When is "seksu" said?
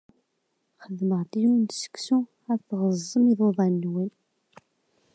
1.81-2.17